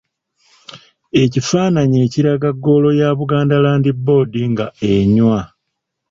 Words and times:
Ekifaananyi 1.23 1.97
ekiraga 2.05 2.49
ggoolo 2.55 2.89
ya 2.99 3.09
Buganda 3.19 3.55
Land 3.63 3.85
Board 4.05 4.33
nga 4.51 4.65
enywa. 4.91 5.39